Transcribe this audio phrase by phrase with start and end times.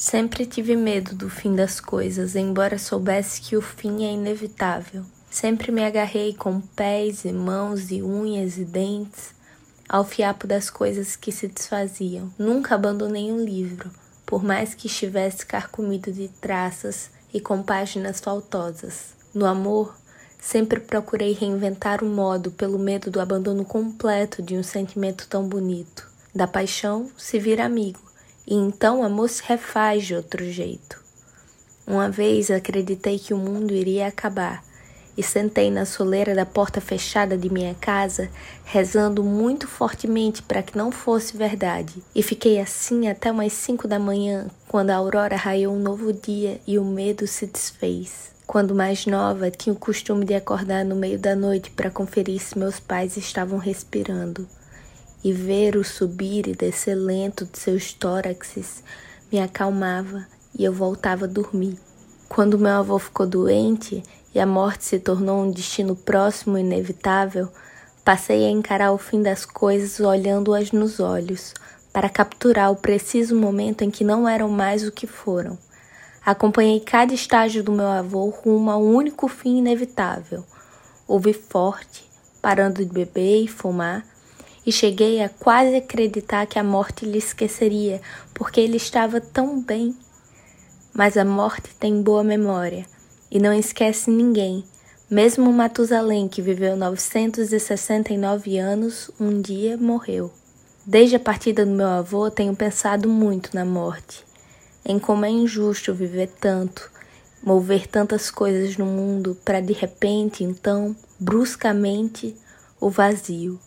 [0.00, 5.04] Sempre tive medo do fim das coisas, embora soubesse que o fim é inevitável.
[5.30, 9.34] Sempre me agarrei com pés e mãos e unhas e dentes
[9.86, 12.32] ao fiapo das coisas que se desfaziam.
[12.38, 13.90] Nunca abandonei um livro,
[14.24, 19.12] por mais que estivesse carcomido de traças e com páginas faltosas.
[19.34, 19.94] No amor,
[20.40, 26.08] sempre procurei reinventar o modo pelo medo do abandono completo de um sentimento tão bonito.
[26.34, 28.09] Da paixão se vira amigo
[28.50, 31.00] e então amor se refaz de outro jeito.
[31.86, 34.64] Uma vez acreditei que o mundo iria acabar
[35.16, 38.28] e sentei na soleira da porta fechada de minha casa,
[38.64, 42.02] rezando muito fortemente para que não fosse verdade.
[42.14, 46.60] E fiquei assim até umas cinco da manhã, quando a aurora raiou um novo dia
[46.66, 48.32] e o medo se desfez.
[48.46, 52.58] Quando mais nova, tinha o costume de acordar no meio da noite para conferir se
[52.58, 54.48] meus pais estavam respirando
[55.22, 58.82] e ver o subir e descer lento de seus tóraxes
[59.30, 60.26] me acalmava
[60.58, 61.78] e eu voltava a dormir.
[62.28, 64.02] Quando meu avô ficou doente
[64.34, 67.48] e a morte se tornou um destino próximo e inevitável,
[68.04, 71.54] passei a encarar o fim das coisas olhando-as nos olhos,
[71.92, 75.58] para capturar o preciso momento em que não eram mais o que foram.
[76.24, 80.44] Acompanhei cada estágio do meu avô rumo ao único fim inevitável.
[81.08, 82.08] Ouvi forte,
[82.40, 84.04] parando de beber e fumar,
[84.66, 88.00] e cheguei a quase acreditar que a morte lhe esqueceria,
[88.34, 89.96] porque ele estava tão bem.
[90.92, 92.84] Mas a morte tem boa memória
[93.30, 94.64] e não esquece ninguém.
[95.10, 100.30] Mesmo Matusalém, que viveu 969 anos, um dia morreu.
[100.86, 104.24] Desde a partida do meu avô, tenho pensado muito na morte,
[104.84, 106.90] em como é injusto viver tanto,
[107.42, 112.34] mover tantas coisas no mundo para de repente, então, bruscamente,
[112.80, 113.58] o vazio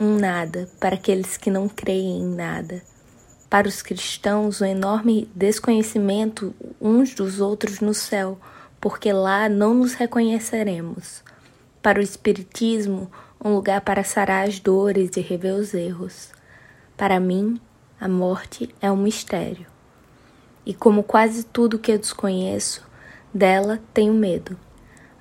[0.00, 2.82] um nada para aqueles que não creem em nada.
[3.50, 8.38] Para os cristãos, um enorme desconhecimento uns dos outros no céu,
[8.80, 11.22] porque lá não nos reconheceremos.
[11.82, 13.10] Para o Espiritismo,
[13.44, 16.30] um lugar para sarar as dores e rever os erros.
[16.96, 17.60] Para mim,
[18.00, 19.66] a morte é um mistério.
[20.64, 22.82] E como quase tudo que eu desconheço,
[23.34, 24.56] dela tenho medo.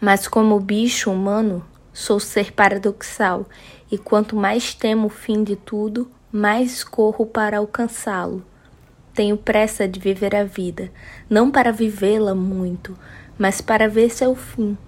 [0.00, 1.64] Mas como bicho humano,
[1.98, 3.44] sou ser paradoxal
[3.90, 8.44] e quanto mais temo o fim de tudo, mais corro para alcançá-lo.
[9.12, 10.92] Tenho pressa de viver a vida,
[11.28, 12.96] não para vivê-la muito,
[13.36, 14.78] mas para ver seu fim.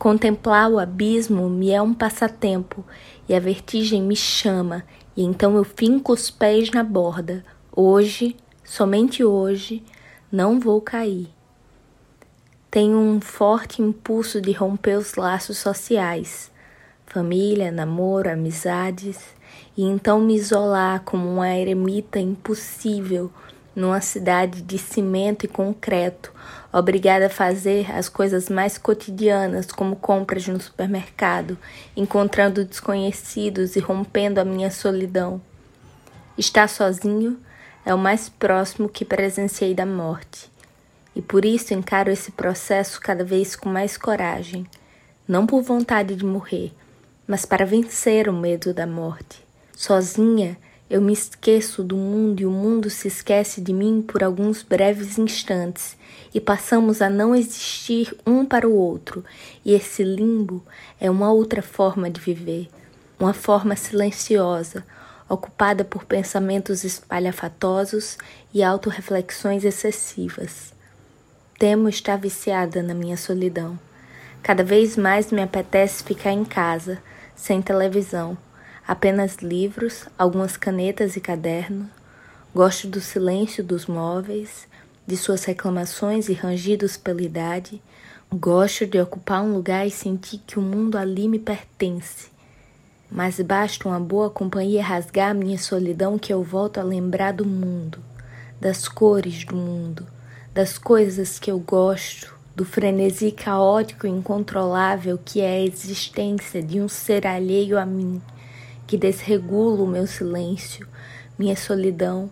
[0.00, 2.84] Contemplar o abismo me é um passatempo,
[3.28, 4.82] e a vertigem me chama,
[5.16, 7.44] e então eu finco os pés na borda.
[7.70, 9.80] Hoje, somente hoje,
[10.30, 11.35] não vou cair.
[12.76, 16.50] Tenho um forte impulso de romper os laços sociais.
[17.06, 19.18] Família, namoro, amizades,
[19.74, 23.32] e então me isolar como uma eremita impossível
[23.74, 26.30] numa cidade de cimento e concreto,
[26.70, 31.56] obrigada a fazer as coisas mais cotidianas, como compras no supermercado,
[31.96, 35.40] encontrando desconhecidos e rompendo a minha solidão.
[36.36, 37.38] Estar sozinho
[37.86, 40.54] é o mais próximo que presenciei da morte,
[41.16, 44.66] e por isso encaro esse processo cada vez com mais coragem,
[45.26, 46.74] não por vontade de morrer,
[47.26, 49.42] mas para vencer o medo da morte.
[49.74, 50.58] Sozinha,
[50.90, 55.18] eu me esqueço do mundo e o mundo se esquece de mim por alguns breves
[55.18, 55.96] instantes
[56.34, 59.24] e passamos a não existir um para o outro,
[59.64, 60.62] e esse limbo
[61.00, 62.68] é uma outra forma de viver,
[63.18, 64.84] uma forma silenciosa,
[65.26, 68.18] ocupada por pensamentos espalhafatosos
[68.52, 70.75] e autorreflexões excessivas.
[71.58, 73.78] Temo estar viciada na minha solidão.
[74.42, 77.02] Cada vez mais me apetece ficar em casa,
[77.34, 78.36] sem televisão,
[78.86, 81.90] apenas livros, algumas canetas e caderno.
[82.54, 84.68] Gosto do silêncio dos móveis,
[85.06, 87.82] de suas reclamações e rangidos pela idade.
[88.30, 92.28] Gosto de ocupar um lugar e sentir que o mundo ali me pertence.
[93.10, 97.98] Mas basta uma boa companhia rasgar minha solidão que eu volto a lembrar do mundo,
[98.60, 100.06] das cores do mundo,
[100.56, 106.80] das coisas que eu gosto, do frenesi caótico e incontrolável que é a existência de
[106.80, 108.22] um ser alheio a mim,
[108.86, 110.88] que desregula o meu silêncio,
[111.38, 112.30] minha solidão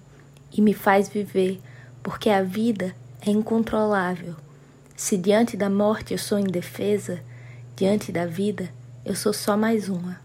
[0.50, 1.60] e me faz viver,
[2.02, 4.34] porque a vida é incontrolável.
[4.96, 7.20] Se diante da morte eu sou indefesa,
[7.76, 8.70] diante da vida
[9.04, 10.23] eu sou só mais uma.